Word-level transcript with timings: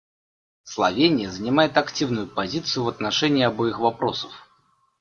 Словения 0.63 1.29
занимает 1.29 1.77
активную 1.77 2.25
позицию 2.25 2.85
в 2.85 2.89
отношении 2.89 3.43
обоих 3.43 3.77
вопросов. 3.77 4.31